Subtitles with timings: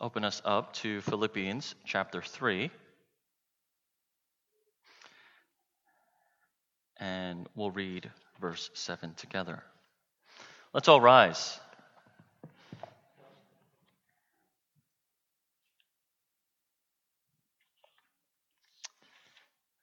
[0.00, 2.70] open us up to Philippians chapter 3.
[6.96, 8.10] And we'll read
[8.40, 9.62] verse 7 together.
[10.72, 11.58] Let's all rise.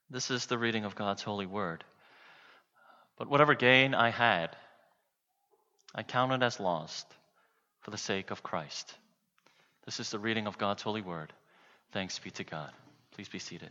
[0.10, 1.84] This is the reading of God's holy word.
[3.18, 4.56] But whatever gain I had,
[5.94, 7.06] I counted as lost
[7.82, 8.96] for the sake of Christ.
[9.88, 11.32] This is the reading of God's holy word.
[11.94, 12.70] Thanks be to God.
[13.12, 13.70] Please be seated.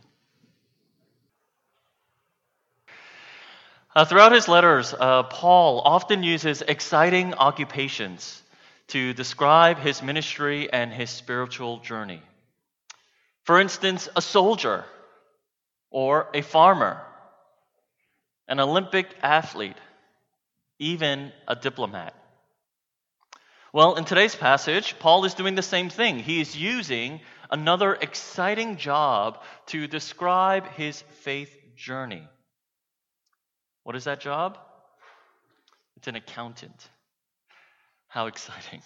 [3.95, 8.41] Uh, throughout his letters, uh, Paul often uses exciting occupations
[8.87, 12.23] to describe his ministry and his spiritual journey.
[13.43, 14.85] For instance, a soldier
[15.91, 16.99] or a farmer,
[18.47, 19.77] an Olympic athlete,
[20.79, 22.15] even a diplomat.
[23.77, 26.17] Well, in today's passage, Paul is doing the same thing.
[26.17, 27.19] He is using
[27.51, 32.27] another exciting job to describe his faith journey.
[33.83, 34.57] What is that job?
[35.95, 36.89] It's an accountant.
[38.07, 38.81] How exciting.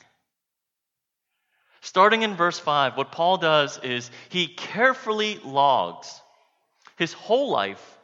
[1.80, 6.20] Starting in verse 5, what Paul does is he carefully logs
[6.98, 7.98] his whole life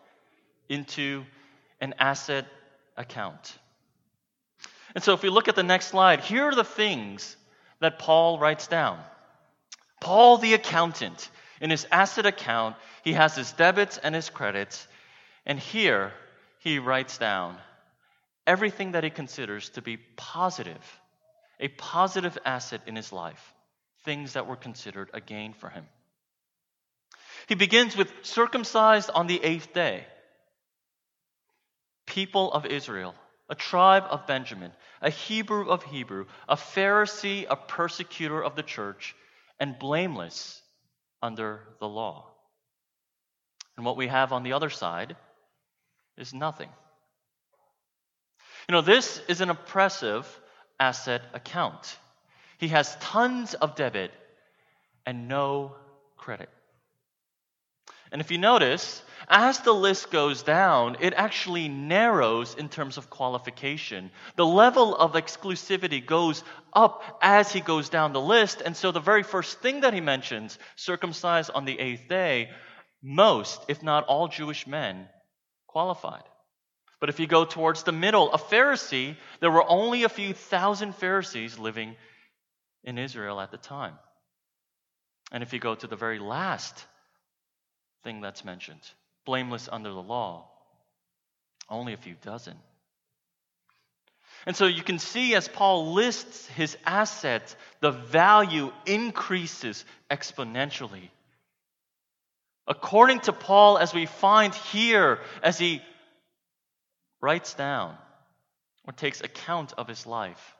[0.70, 1.26] into
[1.82, 2.46] an asset
[2.96, 3.58] account.
[4.98, 7.38] And so, if we look at the next slide, here are the things
[7.81, 9.00] that Paul writes down.
[10.02, 11.30] Paul, the accountant,
[11.62, 14.88] in his asset account, he has his debits and his credits.
[15.45, 16.14] And here,
[16.62, 17.58] he writes down
[18.48, 21.00] everything that he considers to be positive,
[21.59, 23.54] a positive asset in his life,
[24.04, 25.86] things that were considered a gain for him.
[27.48, 30.08] He begins with circumcised on the eighth day,
[32.08, 33.14] people of Israel
[33.50, 39.16] a tribe of Benjamin, a Hebrew of Hebrew, a Pharisee, a persecutor of the church,
[39.59, 40.62] and blameless
[41.22, 42.28] under the law.
[43.76, 45.16] And what we have on the other side
[46.17, 46.70] is nothing.
[48.67, 50.27] You know, this is an oppressive
[50.80, 51.98] asset account.
[52.58, 54.11] He has tons of debit
[55.05, 55.76] and no
[56.17, 56.49] credit.
[58.11, 63.10] And if you notice, as the list goes down, it actually narrows in terms of
[63.10, 64.11] qualification.
[64.36, 68.61] The level of exclusivity goes up as he goes down the list.
[68.61, 72.50] And so the very first thing that he mentions, circumcised on the eighth day,
[73.02, 75.08] most, if not all Jewish men
[75.67, 76.23] qualified.
[76.99, 80.95] But if you go towards the middle, a Pharisee, there were only a few thousand
[80.95, 81.95] Pharisees living
[82.84, 83.94] in Israel at the time.
[85.32, 86.86] And if you go to the very last
[88.04, 88.82] thing that's mentioned
[89.27, 90.45] blameless under the law.
[91.70, 92.55] Only a few dozen.
[94.45, 101.10] And so you can see as Paul lists his assets, the value increases exponentially.
[102.66, 105.82] According to Paul, as we find here, as he
[107.20, 107.98] writes down
[108.86, 110.55] or takes account of his life,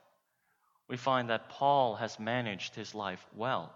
[0.88, 3.72] we find that Paul has managed his life well.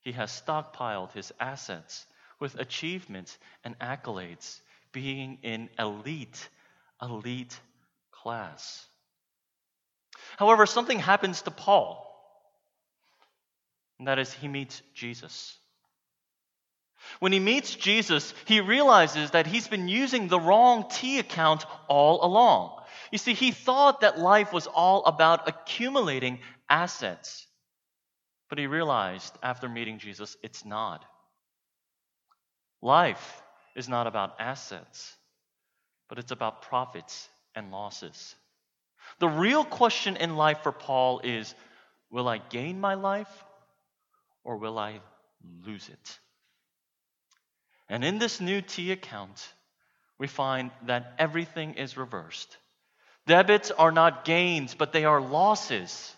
[0.00, 2.06] He has stockpiled his assets
[2.40, 4.60] with achievements and accolades,
[4.92, 6.48] being in elite,
[7.00, 7.58] elite
[8.10, 8.86] class.
[10.36, 12.06] However, something happens to Paul,
[13.98, 15.56] and that is he meets Jesus.
[17.18, 22.24] When he meets Jesus, he realizes that he's been using the wrong T account all
[22.24, 22.82] along.
[23.10, 27.46] You see, he thought that life was all about accumulating assets.
[28.48, 31.04] But he realized after meeting Jesus, it's not.
[32.82, 33.42] Life
[33.76, 35.16] is not about assets,
[36.08, 38.34] but it's about profits and losses.
[39.18, 41.54] The real question in life for Paul is
[42.10, 43.44] will I gain my life
[44.44, 45.00] or will I
[45.64, 46.18] lose it?
[47.88, 49.46] And in this new T account,
[50.18, 52.56] we find that everything is reversed.
[53.26, 56.14] Debits are not gains, but they are losses.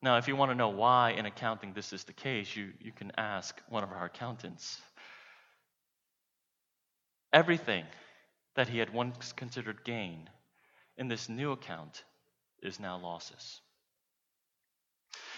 [0.00, 2.92] Now, if you want to know why in accounting this is the case, you, you
[2.92, 4.80] can ask one of our accountants.
[7.32, 7.84] Everything
[8.54, 10.30] that he had once considered gain
[10.96, 12.04] in this new account
[12.62, 13.60] is now losses.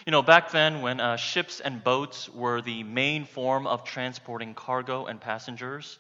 [0.07, 4.55] You know, back then when uh, ships and boats were the main form of transporting
[4.55, 5.99] cargo and passengers,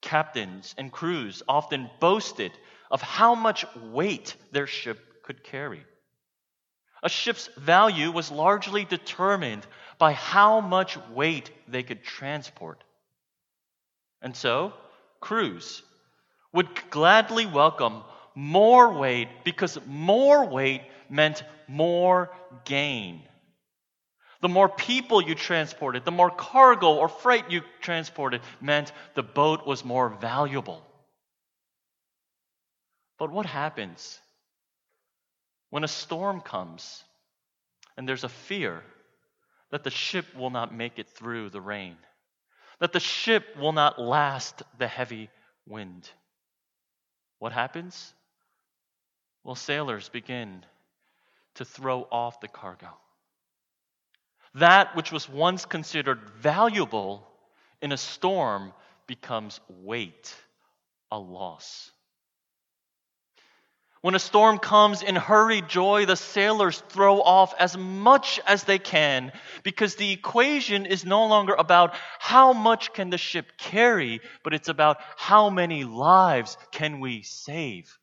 [0.00, 2.52] captains and crews often boasted
[2.90, 5.84] of how much weight their ship could carry.
[7.02, 9.66] A ship's value was largely determined
[9.98, 12.82] by how much weight they could transport.
[14.20, 14.72] And so,
[15.20, 15.82] crews
[16.52, 18.02] would gladly welcome
[18.34, 22.30] more weight because more weight meant more
[22.64, 23.22] gain.
[24.40, 29.66] The more people you transported, the more cargo or freight you transported, meant the boat
[29.66, 30.84] was more valuable.
[33.18, 34.20] But what happens
[35.72, 37.02] when a storm comes
[37.96, 38.82] and there's a fear
[39.70, 41.96] that the ship will not make it through the rain,
[42.78, 45.30] that the ship will not last the heavy
[45.66, 46.10] wind?
[47.38, 48.12] What happens?
[49.44, 50.62] Well, sailors begin
[51.54, 52.90] to throw off the cargo.
[54.56, 57.26] That which was once considered valuable
[57.80, 58.74] in a storm
[59.06, 60.36] becomes weight,
[61.10, 61.90] a loss.
[64.02, 68.80] When a storm comes in hurried joy, the sailors throw off as much as they
[68.80, 69.30] can
[69.62, 74.68] because the equation is no longer about how much can the ship carry, but it's
[74.68, 77.96] about how many lives can we save.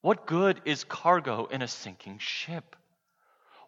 [0.00, 2.76] What good is cargo in a sinking ship?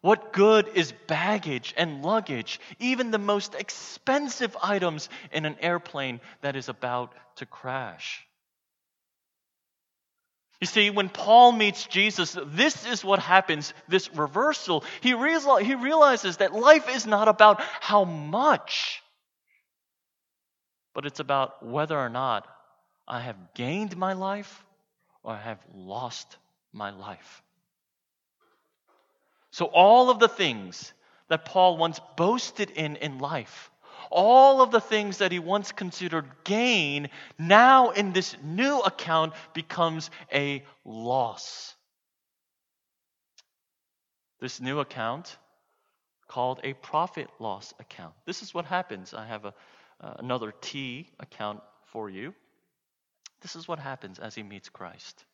[0.03, 6.55] What good is baggage and luggage, even the most expensive items in an airplane that
[6.55, 8.26] is about to crash?
[10.61, 14.85] You see, when Paul meets Jesus, this is what happens this reversal.
[15.03, 19.03] He, real, he realizes that life is not about how much,
[20.95, 22.49] but it's about whether or not
[23.07, 24.65] I have gained my life
[25.23, 26.39] or I have lost
[26.73, 27.43] my life.
[29.51, 30.93] So, all of the things
[31.29, 33.71] that Paul once boasted in in life,
[34.11, 37.09] all of the things that he once considered gain,
[37.39, 41.75] now in this new account becomes a loss.
[44.41, 45.37] This new account,
[46.29, 48.15] called a profit loss account.
[48.25, 49.15] This is what happens.
[49.15, 49.55] I have a,
[50.01, 52.35] uh, another T account for you.
[53.43, 55.25] This is what happens as he meets Christ.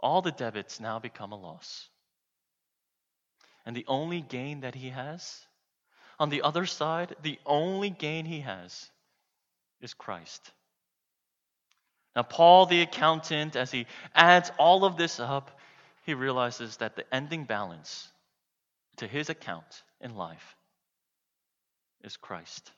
[0.00, 1.88] All the debits now become a loss.
[3.64, 5.45] And the only gain that he has,
[6.18, 8.90] on the other side, the only gain he has
[9.80, 10.50] is Christ.
[12.14, 15.50] Now, Paul the accountant, as he adds all of this up,
[16.04, 18.10] he realizes that the ending balance
[18.96, 20.56] to his account in life
[22.02, 22.70] is Christ.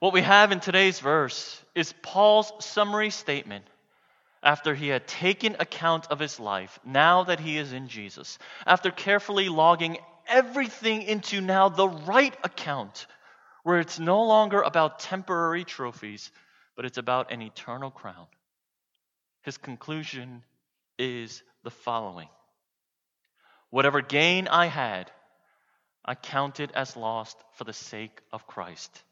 [0.00, 3.64] What we have in today's verse is Paul's summary statement
[4.42, 8.90] after he had taken account of his life, now that he is in Jesus, after
[8.90, 9.98] carefully logging
[10.28, 13.06] everything into now the right account,
[13.62, 16.30] where it's no longer about temporary trophies,
[16.76, 18.26] but it's about an eternal crown.
[19.42, 20.44] His conclusion
[20.98, 22.28] is the following
[23.70, 25.10] Whatever gain I had,
[26.04, 29.02] I counted as lost for the sake of Christ.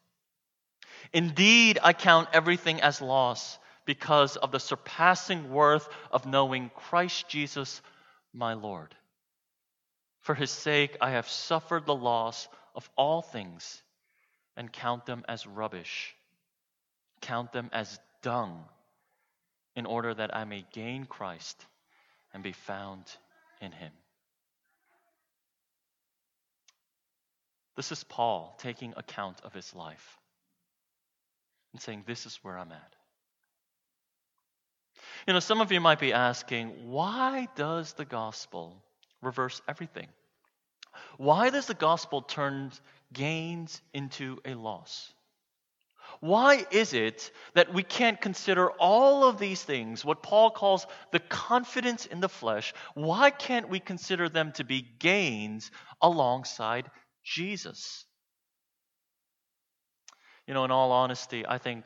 [1.13, 7.81] Indeed, I count everything as loss because of the surpassing worth of knowing Christ Jesus,
[8.33, 8.95] my Lord.
[10.27, 13.81] For his sake, I have suffered the loss of all things
[14.57, 16.13] and count them as rubbish,
[17.21, 18.65] count them as dung,
[19.73, 21.65] in order that I may gain Christ
[22.33, 23.05] and be found
[23.61, 23.93] in him.
[27.77, 30.17] This is Paul taking account of his life
[31.71, 32.95] and saying, This is where I'm at.
[35.25, 38.83] You know, some of you might be asking, why does the gospel
[39.21, 40.09] reverse everything?
[41.17, 42.71] Why does the gospel turn
[43.13, 45.13] gains into a loss?
[46.19, 51.19] Why is it that we can't consider all of these things, what Paul calls the
[51.19, 55.69] confidence in the flesh, why can't we consider them to be gains
[56.01, 56.89] alongside
[57.23, 58.05] Jesus?
[60.47, 61.85] You know, in all honesty, I think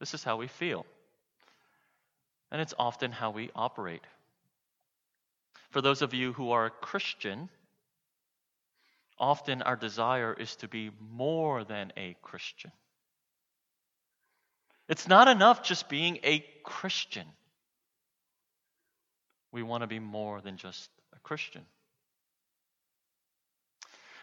[0.00, 0.86] this is how we feel
[2.52, 4.02] and it's often how we operate.
[5.70, 7.48] For those of you who are a Christian,
[9.22, 12.72] often our desire is to be more than a Christian.
[14.88, 17.26] It's not enough just being a Christian.
[19.52, 21.62] We want to be more than just a Christian.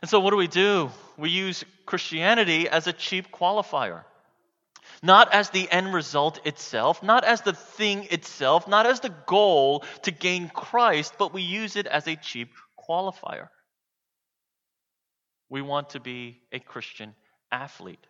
[0.01, 0.91] And so, what do we do?
[1.17, 4.03] We use Christianity as a cheap qualifier
[5.01, 9.85] not as the end result itself, not as the thing itself, not as the goal
[10.03, 13.49] to gain Christ, but we use it as a cheap qualifier.
[15.49, 17.15] We want to be a Christian
[17.51, 18.05] athlete.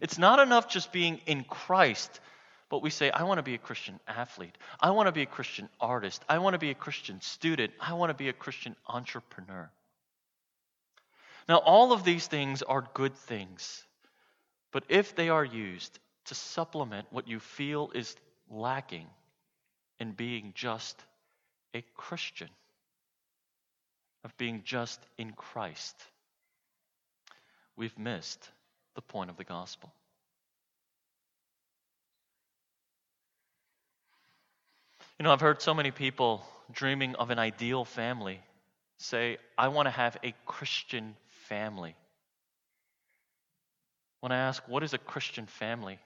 [0.00, 2.20] It's not enough just being in Christ,
[2.68, 4.56] but we say, I want to be a Christian athlete.
[4.80, 6.24] I want to be a Christian artist.
[6.28, 7.72] I want to be a Christian student.
[7.80, 9.70] I want to be a Christian entrepreneur.
[11.48, 13.84] Now, all of these things are good things,
[14.70, 18.14] but if they are used to supplement what you feel is
[18.48, 19.06] lacking
[19.98, 21.02] in being just
[21.74, 22.50] a Christian,
[24.22, 25.96] of being just in Christ,
[27.76, 28.50] we've missed
[28.94, 29.92] the point of the gospel.
[35.18, 38.40] You know, I've heard so many people dreaming of an ideal family
[38.96, 41.14] say, I want to have a Christian
[41.48, 41.94] family.
[44.20, 45.98] When I ask, what is a Christian family?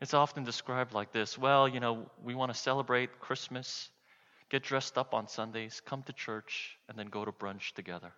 [0.00, 3.88] It's often described like this Well, you know, we want to celebrate Christmas,
[4.50, 8.12] get dressed up on Sundays, come to church, and then go to brunch together.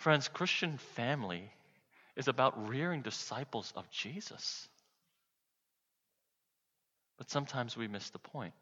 [0.00, 1.52] Friends, Christian family
[2.16, 4.66] is about rearing disciples of Jesus.
[7.18, 8.54] But sometimes we miss the point.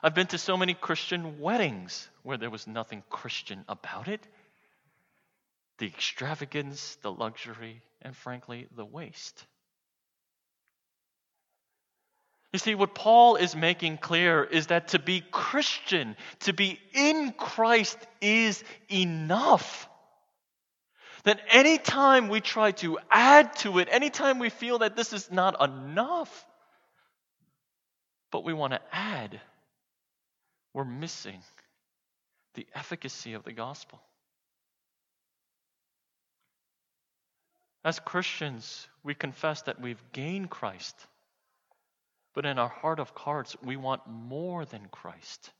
[0.00, 4.24] I've been to so many Christian weddings where there was nothing Christian about it.
[5.78, 9.44] The extravagance, the luxury, and frankly, the waste.
[12.54, 17.32] You see, what Paul is making clear is that to be Christian, to be in
[17.32, 19.88] Christ, is enough.
[21.24, 25.60] That anytime we try to add to it, anytime we feel that this is not
[25.60, 26.46] enough,
[28.30, 29.40] but we want to add,
[30.72, 31.40] we're missing
[32.54, 34.00] the efficacy of the gospel.
[37.84, 40.94] As Christians, we confess that we've gained Christ,
[42.34, 45.50] but in our heart of hearts, we want more than Christ.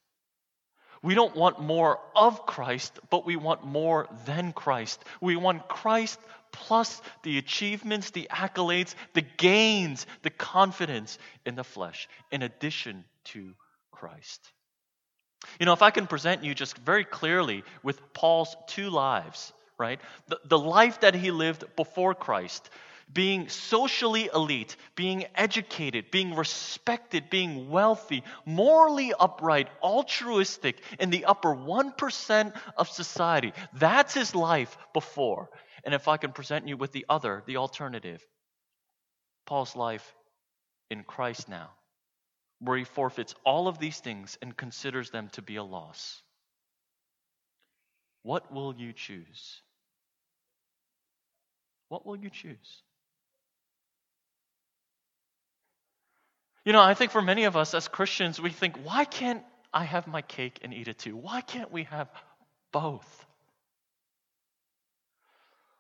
[1.02, 5.04] We don't want more of Christ, but we want more than Christ.
[5.21, 6.19] We want Christ
[6.50, 13.54] plus the achievements, the accolades, the gains, the confidence in the flesh, in addition to
[13.93, 14.50] Christ.
[15.61, 20.00] You know, if I can present you just very clearly with Paul's two lives, right?
[20.28, 22.71] The, the life that he lived before Christ,
[23.13, 31.55] being socially elite, being educated, being respected, being wealthy, morally upright, altruistic, in the upper
[31.55, 33.53] 1% of society.
[33.75, 35.49] That's his life before.
[35.85, 38.25] And if I can present you with the other, the alternative,
[39.47, 40.15] Paul's life
[40.91, 41.71] in Christ now
[42.65, 46.23] where he forfeits all of these things and considers them to be a loss.
[48.23, 49.61] What will you choose?
[51.89, 52.83] What will you choose?
[56.64, 59.42] You know, I think for many of us as Christians, we think, why can't
[59.73, 61.16] I have my cake and eat it too?
[61.16, 62.09] Why can't we have
[62.73, 63.26] both?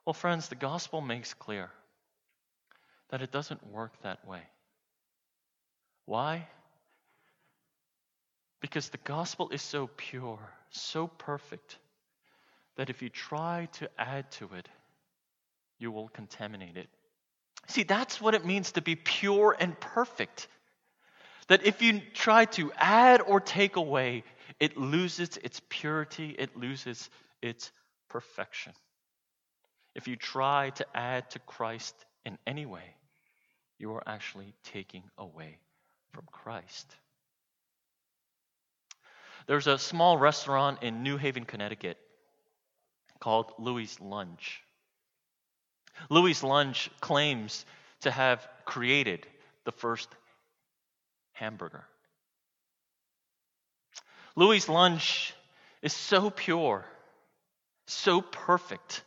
[0.04, 1.70] Well, friends, the gospel makes clear
[3.08, 4.42] that it doesn't work that way.
[6.04, 6.46] Why?
[8.60, 11.78] Because the gospel is so pure, so perfect,
[12.76, 14.68] that if you try to add to it,
[15.78, 16.88] you will contaminate it.
[17.68, 20.48] See, that's what it means to be pure and perfect.
[21.48, 24.24] That if you try to add or take away,
[24.60, 27.10] it loses its purity, it loses
[27.42, 27.70] its
[28.08, 28.72] perfection.
[29.94, 32.96] If you try to add to Christ in any way,
[33.78, 35.58] you are actually taking away
[36.12, 36.96] from Christ.
[39.46, 41.98] There's a small restaurant in New Haven, Connecticut
[43.20, 44.62] called Louis Lunch.
[46.08, 47.66] Louis Lunch claims
[48.00, 49.26] to have created
[49.64, 50.08] the first
[51.34, 51.84] hamburger.
[54.36, 55.34] Louis Lunch
[55.82, 56.84] is so pure,
[57.86, 59.02] so perfect,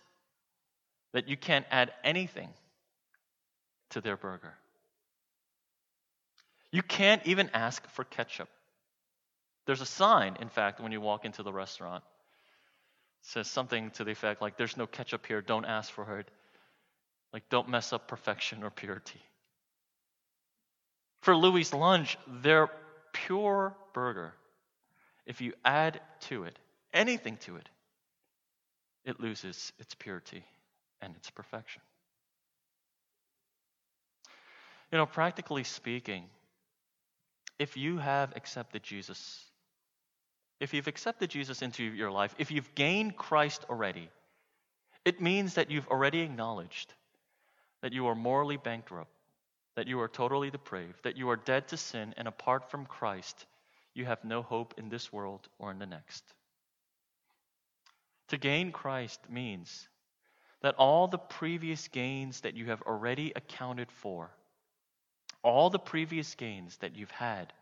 [1.14, 2.50] that you can't add anything
[3.90, 4.54] to their burger.
[6.72, 8.50] You can't even ask for ketchup.
[9.66, 12.04] There's a sign, in fact, when you walk into the restaurant.
[13.24, 16.30] It says something to the effect like, there's no ketchup here, don't ask for it.
[17.34, 19.22] Like, don't mess up perfection or purity.
[21.22, 22.70] For Louis Lunch, their
[23.12, 24.34] pure burger,
[25.26, 26.58] if you add to it
[26.94, 27.70] anything to it,
[29.04, 30.44] it loses its purity
[31.02, 31.82] and its perfection.
[34.92, 36.26] You know, practically speaking,
[37.60, 39.48] if you have accepted Jesus
[40.60, 44.10] if you've accepted Jesus into your life, if you've gained Christ already,
[45.06, 46.94] it means that you've already acknowledged
[47.82, 49.12] that you are morally bankrupt,
[49.78, 53.46] that you are totally depraved, that you are dead to sin, and apart from Christ,
[53.94, 56.24] you have no hope in this world or in the next.
[58.30, 59.88] To gain Christ means
[60.62, 64.32] that all the previous gains that you have already accounted for,
[65.44, 67.54] all the previous gains that you've had,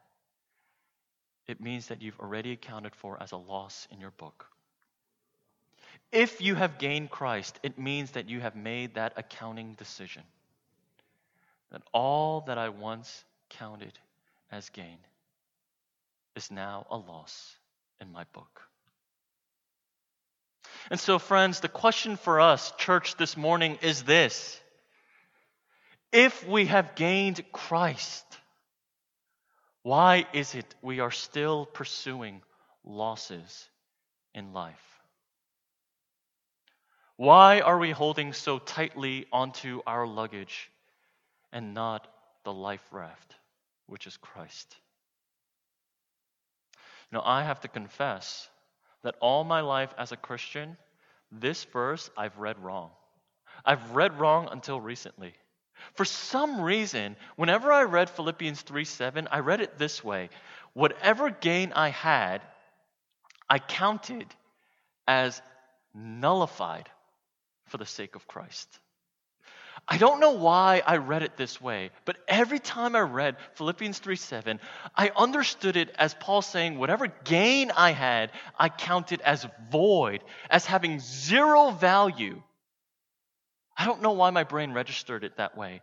[1.47, 4.45] it means that you've already accounted for as a loss in your book.
[6.13, 10.23] If you have gained Christ, it means that you have made that accounting decision.
[11.75, 13.91] That all that I once counted
[14.49, 14.97] as gain
[16.33, 17.57] is now a loss
[17.99, 18.61] in my book.
[20.89, 24.57] And so, friends, the question for us, church, this morning is this
[26.13, 28.23] If we have gained Christ,
[29.83, 32.41] why is it we are still pursuing
[32.85, 33.67] losses
[34.33, 35.01] in life?
[37.17, 40.71] Why are we holding so tightly onto our luggage
[41.51, 42.07] and not
[42.43, 43.35] the life raft,
[43.87, 44.75] which is Christ?
[47.11, 48.49] Know, I have to confess
[49.03, 50.75] that all my life as a Christian,
[51.31, 52.91] this verse I've read wrong.
[53.63, 55.33] I've read wrong until recently.
[55.93, 60.29] For some reason, whenever I read Philippians 3 7, I read it this way
[60.73, 62.41] Whatever gain I had,
[63.49, 64.27] I counted
[65.07, 65.41] as
[65.93, 66.89] nullified
[67.67, 68.67] for the sake of Christ.
[69.87, 73.99] I don't know why I read it this way, but every time I read Philippians
[73.99, 74.59] 3 7,
[74.95, 80.65] I understood it as Paul saying, whatever gain I had, I counted as void, as
[80.65, 82.41] having zero value.
[83.77, 85.81] I don't know why my brain registered it that way.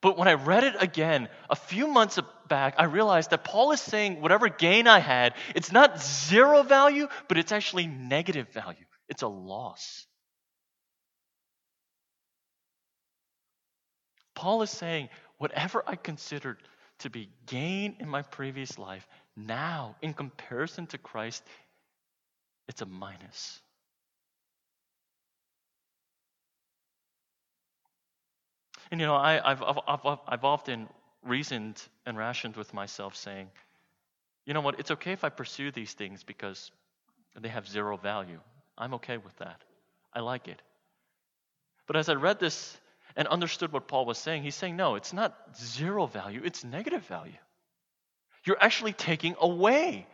[0.00, 2.18] But when I read it again a few months
[2.48, 7.06] back, I realized that Paul is saying whatever gain I had, it's not zero value,
[7.28, 8.84] but it's actually negative value.
[9.08, 10.06] It's a loss.
[14.42, 15.08] Paul is saying,
[15.38, 16.56] whatever I considered
[16.98, 19.06] to be gain in my previous life,
[19.36, 21.44] now, in comparison to Christ,
[22.66, 23.60] it's a minus.
[28.90, 30.88] And you know, I, have I've, I've, I've often
[31.24, 33.48] reasoned and rationed with myself saying,
[34.44, 36.72] you know what, it's okay if I pursue these things because
[37.40, 38.40] they have zero value.
[38.76, 39.62] I'm okay with that.
[40.12, 40.60] I like it.
[41.86, 42.76] But as I read this
[43.16, 47.04] and understood what Paul was saying, he's saying, no, it's not zero value, it's negative
[47.06, 47.32] value.
[48.44, 50.06] You're actually taking away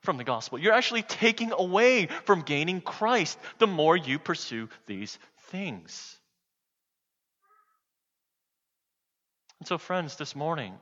[0.00, 0.58] from the gospel.
[0.58, 5.18] You're actually taking away from gaining Christ the more you pursue these
[5.50, 6.18] things.
[9.60, 10.74] And so, friends, this morning,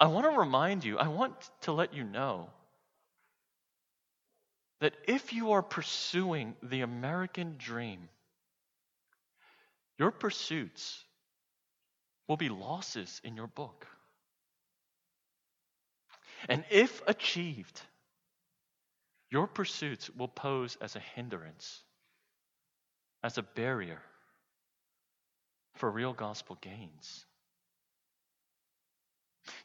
[0.00, 2.50] I want to remind you, I want to let you know
[4.80, 8.08] that if you are pursuing the American dream,
[9.98, 11.02] your pursuits
[12.28, 13.86] will be losses in your book.
[16.48, 17.80] And if achieved,
[19.30, 21.80] your pursuits will pose as a hindrance,
[23.22, 24.00] as a barrier
[25.74, 27.24] for real gospel gains.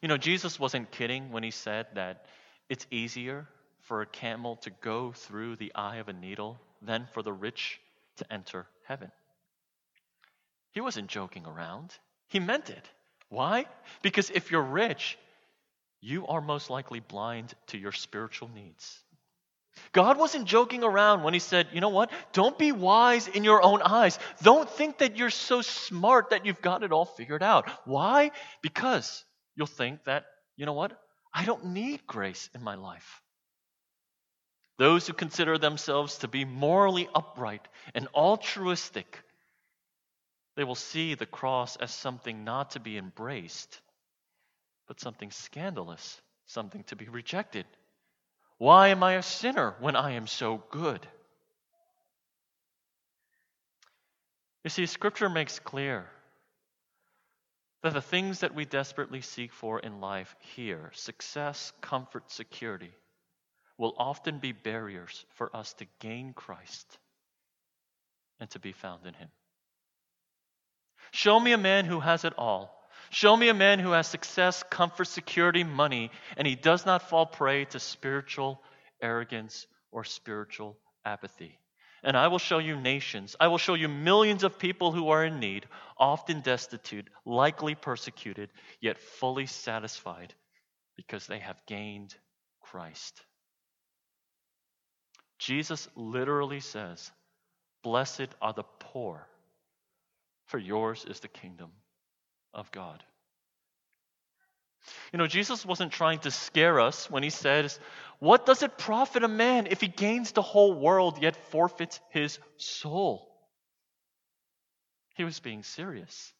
[0.00, 2.26] You know, Jesus wasn't kidding when he said that
[2.68, 3.48] it's easier
[3.80, 7.80] for a camel to go through the eye of a needle than for the rich
[8.16, 9.10] to enter heaven.
[10.72, 11.94] He wasn't joking around.
[12.28, 12.88] He meant it.
[13.28, 13.66] Why?
[14.02, 15.18] Because if you're rich,
[16.00, 18.98] you are most likely blind to your spiritual needs.
[19.92, 22.10] God wasn't joking around when He said, you know what?
[22.32, 24.18] Don't be wise in your own eyes.
[24.42, 27.70] Don't think that you're so smart that you've got it all figured out.
[27.86, 28.32] Why?
[28.60, 30.24] Because you'll think that,
[30.56, 30.98] you know what?
[31.32, 33.22] I don't need grace in my life.
[34.78, 39.22] Those who consider themselves to be morally upright and altruistic
[40.56, 43.80] they will see the cross as something not to be embraced,
[44.86, 47.66] but something scandalous, something to be rejected.
[48.58, 51.06] Why am I a sinner when I am so good?
[54.64, 56.08] You see, Scripture makes clear
[57.82, 62.92] that the things that we desperately seek for in life here success, comfort, security
[63.76, 66.98] will often be barriers for us to gain Christ
[68.38, 69.28] and to be found in Him.
[71.12, 72.74] Show me a man who has it all.
[73.10, 77.26] Show me a man who has success, comfort, security, money, and he does not fall
[77.26, 78.62] prey to spiritual
[79.02, 81.58] arrogance or spiritual apathy.
[82.02, 83.36] And I will show you nations.
[83.38, 85.66] I will show you millions of people who are in need,
[85.98, 88.48] often destitute, likely persecuted,
[88.80, 90.32] yet fully satisfied
[90.96, 92.14] because they have gained
[92.62, 93.20] Christ.
[95.38, 97.10] Jesus literally says,
[97.82, 99.28] Blessed are the poor
[100.52, 101.70] for yours is the kingdom
[102.52, 103.02] of God.
[105.10, 107.80] You know, Jesus wasn't trying to scare us when he says,
[108.18, 112.38] What does it profit a man if he gains the whole world yet forfeits his
[112.58, 113.34] soul?
[115.14, 116.34] He was being serious.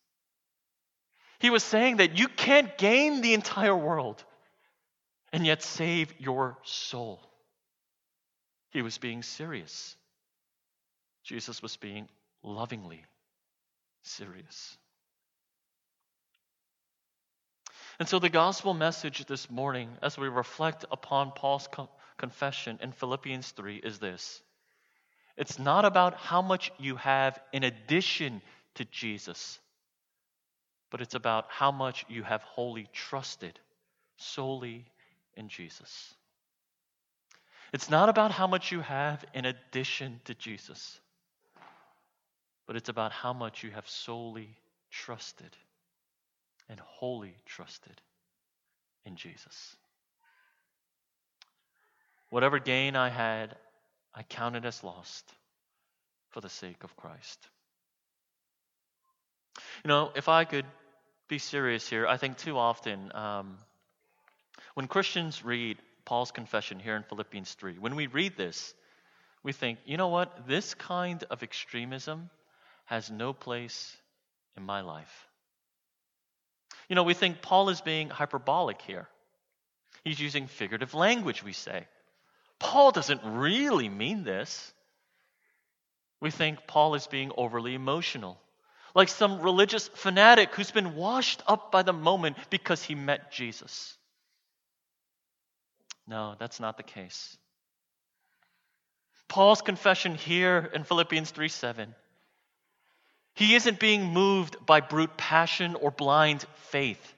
[1.39, 4.23] He was saying that you can't gain the entire world
[5.33, 7.23] and yet save your soul.
[8.73, 9.97] He was being serious.
[11.25, 12.09] Jesus was being
[12.43, 13.07] lovingly
[14.03, 14.77] serious.
[17.99, 22.93] And so, the gospel message this morning, as we reflect upon Paul's co- confession in
[22.93, 24.43] Philippians 3, is this
[25.37, 28.43] it's not about how much you have in addition
[28.75, 29.59] to Jesus,
[30.91, 33.59] but it's about how much you have wholly trusted
[34.17, 34.85] solely
[35.35, 36.15] in Jesus.
[37.73, 41.01] It's not about how much you have in addition to Jesus,
[42.73, 44.49] but it's about how much you have solely
[44.91, 45.55] trusted
[46.71, 48.01] and wholly trusted
[49.05, 49.77] in Jesus.
[52.31, 53.55] Whatever gain I had,
[54.15, 55.31] I counted as lost
[56.31, 57.47] for the sake of Christ.
[59.85, 60.65] You know, if I could
[61.29, 63.59] be serious here, I think too often um,
[64.73, 68.73] when Christians read Paul's confession here in Philippians 3, when we read this,
[69.43, 70.49] we think, you know what?
[70.49, 72.31] This kind of extremism
[72.93, 73.97] has no place
[74.55, 75.27] in my life.
[76.91, 79.09] You know, we think Paul is being hyperbolic here.
[80.05, 81.87] He's using figurative language, we say.
[82.59, 84.75] Paul doesn't really mean this.
[86.21, 88.39] We think Paul is being overly emotional,
[88.95, 93.97] like some religious fanatic who's been washed up by the moment because he met Jesus.
[96.07, 97.39] No, that's not the case.
[99.29, 101.95] Paul's confession here in Philippians 3 7
[103.35, 107.15] he isn't being moved by brute passion or blind faith.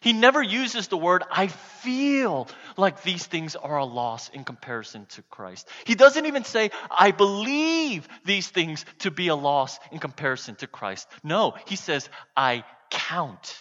[0.00, 5.06] He never uses the word, I feel like these things are a loss in comparison
[5.06, 5.66] to Christ.
[5.84, 10.66] He doesn't even say, I believe these things to be a loss in comparison to
[10.66, 11.08] Christ.
[11.22, 13.58] No, he says, I count.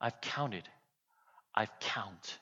[0.00, 0.68] I've counted.
[1.54, 2.38] I've count.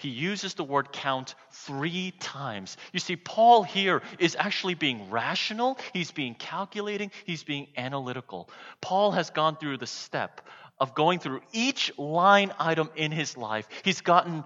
[0.00, 2.78] He uses the word count three times.
[2.90, 8.48] You see, Paul here is actually being rational, he's being calculating, he's being analytical.
[8.80, 10.40] Paul has gone through the step
[10.78, 13.68] of going through each line item in his life.
[13.84, 14.42] He's gotten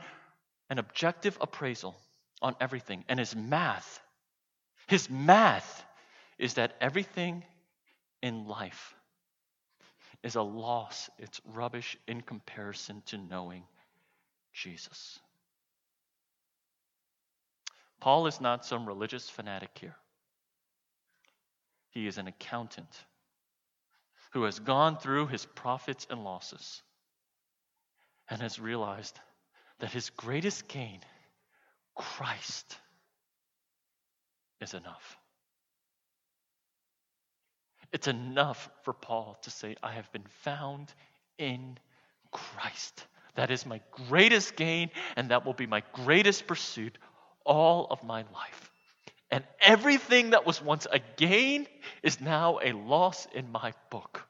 [0.70, 1.94] an objective appraisal
[2.42, 3.04] on everything.
[3.08, 4.00] And his math,
[4.88, 5.84] his math
[6.36, 7.44] is that everything
[8.22, 8.96] in life
[10.24, 13.62] is a loss, it's rubbish in comparison to knowing
[14.52, 15.20] Jesus.
[18.04, 19.96] Paul is not some religious fanatic here.
[21.88, 23.02] He is an accountant
[24.34, 26.82] who has gone through his profits and losses
[28.28, 29.18] and has realized
[29.78, 31.00] that his greatest gain,
[31.94, 32.76] Christ,
[34.60, 35.16] is enough.
[37.90, 40.92] It's enough for Paul to say, I have been found
[41.38, 41.78] in
[42.30, 43.06] Christ.
[43.36, 46.98] That is my greatest gain, and that will be my greatest pursuit
[47.44, 48.70] all of my life.
[49.30, 51.66] And everything that was once a gain
[52.02, 54.26] is now a loss in my book.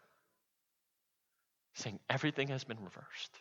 [1.74, 3.40] Saying everything has been reversed.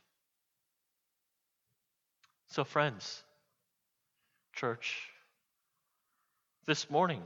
[2.47, 3.23] So, friends,
[4.53, 5.09] church,
[6.65, 7.21] this morning,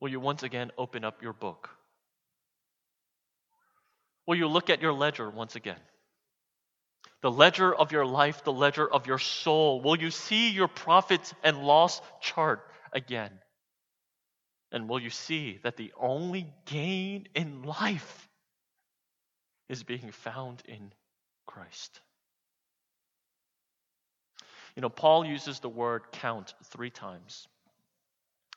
[0.00, 1.70] will you once again open up your book?
[4.26, 5.78] Will you look at your ledger once again?
[7.22, 9.80] The ledger of your life, the ledger of your soul?
[9.80, 12.60] Will you see your profits and loss chart
[12.92, 13.32] again?
[14.72, 18.28] And will you see that the only gain in life
[19.68, 20.92] is being found in
[21.46, 22.00] Christ?
[24.74, 27.48] You know, Paul uses the word count three times.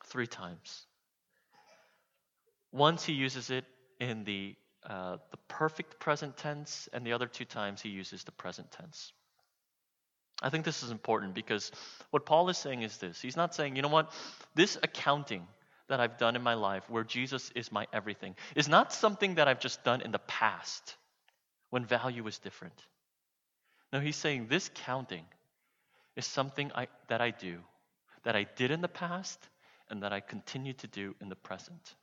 [0.05, 0.85] Three times.
[2.71, 3.65] Once he uses it
[3.99, 4.55] in the
[4.87, 9.11] uh, the perfect present tense, and the other two times he uses the present tense.
[10.41, 11.71] I think this is important because
[12.11, 14.11] what Paul is saying is this He's not saying, you know what,
[14.55, 15.45] this accounting
[15.89, 19.47] that I've done in my life, where Jesus is my everything, is not something that
[19.47, 20.95] I've just done in the past
[21.71, 22.85] when value was different.
[23.91, 25.25] No, he's saying this counting
[26.15, 27.57] is something I, that I do,
[28.23, 29.39] that I did in the past,
[29.89, 31.95] and that I continue to do in the present.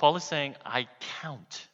[0.00, 0.88] Paul is saying, I
[1.20, 1.68] count.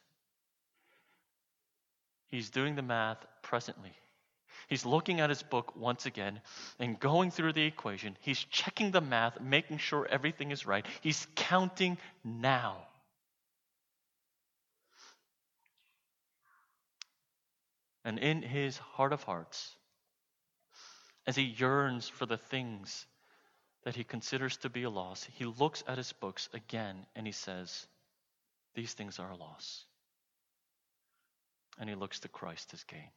[2.27, 3.93] He's doing the math presently.
[4.67, 6.41] He's looking at his book once again
[6.77, 8.17] and going through the equation.
[8.19, 10.85] He's checking the math, making sure everything is right.
[10.99, 12.85] He's counting now.
[18.03, 19.73] And in his heart of hearts,
[21.25, 23.05] as he yearns for the things
[23.85, 27.31] that he considers to be a loss, he looks at his books again and he
[27.31, 27.87] says,
[28.77, 29.85] these things are a loss.
[31.79, 33.09] And he looks to Christ as gain.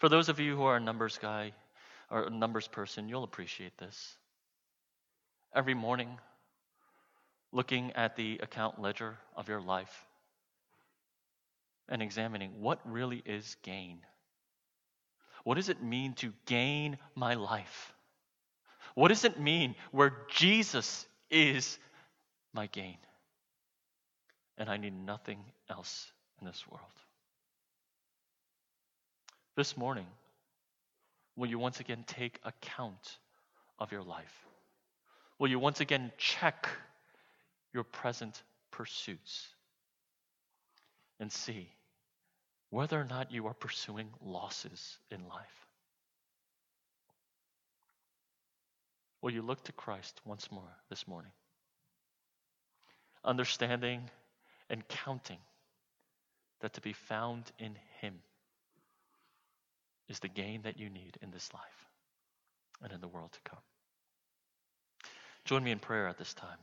[0.00, 1.52] For those of you who are a numbers guy
[2.10, 4.16] or a numbers person, you'll appreciate this.
[5.54, 6.18] Every morning,
[7.52, 10.04] looking at the account ledger of your life
[11.88, 13.98] and examining what really is gain.
[15.44, 17.92] What does it mean to gain my life?
[18.96, 21.78] What does it mean where Jesus is
[22.52, 22.98] my gain?
[24.58, 25.38] And I need nothing
[25.70, 26.10] else
[26.40, 26.84] in this world.
[29.56, 30.06] This morning,
[31.36, 33.18] will you once again take account
[33.78, 34.46] of your life?
[35.38, 36.68] Will you once again check
[37.72, 39.48] your present pursuits
[41.20, 41.68] and see
[42.70, 45.66] whether or not you are pursuing losses in life?
[49.20, 51.32] Will you look to Christ once more this morning?
[53.24, 54.10] Understanding
[54.68, 55.38] and counting
[56.60, 58.14] that to be found in Him
[60.08, 61.86] is the gain that you need in this life
[62.82, 63.60] and in the world to come.
[65.44, 66.58] Join me in prayer at this time.